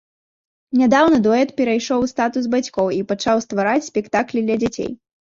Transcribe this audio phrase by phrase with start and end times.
[0.79, 4.91] Нядаўна дуэт перайшоў у статус бацькоў і пачаў ствараць спектаклі для дзяцей.